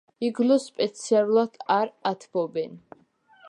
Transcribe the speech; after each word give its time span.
იგლუს 0.27 0.63
სპეციალურად 0.69 1.61
არ 1.77 1.93
ათბობენ. 2.13 2.77